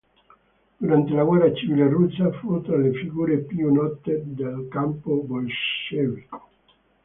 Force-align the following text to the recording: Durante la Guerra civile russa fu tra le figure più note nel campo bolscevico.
Durante 0.79 1.11
la 1.11 1.23
Guerra 1.23 1.53
civile 1.53 1.87
russa 1.87 2.31
fu 2.31 2.59
tra 2.63 2.75
le 2.75 2.91
figure 2.93 3.37
più 3.41 3.71
note 3.71 4.23
nel 4.35 4.67
campo 4.67 5.17
bolscevico. 5.21 6.49